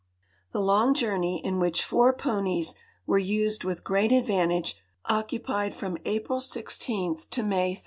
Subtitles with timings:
[0.51, 2.73] The long journey, in which four ponies
[3.05, 7.79] were used with great advantage, occupied from Aj)ril 16 to May 13.